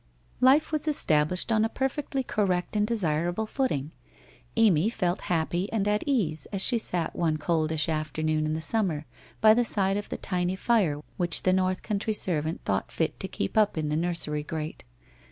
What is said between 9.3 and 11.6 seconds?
by the side of the tiny fire which the